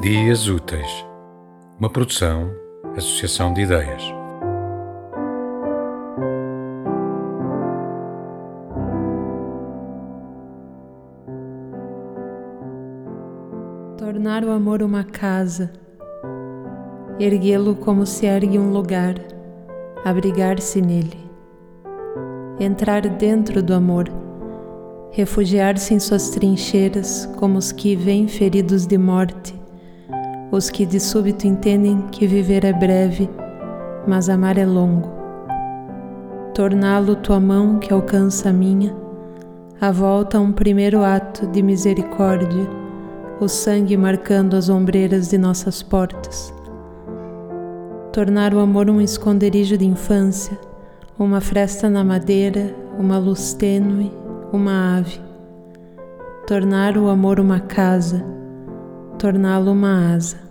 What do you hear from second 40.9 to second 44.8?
ato de misericórdia, o sangue marcando as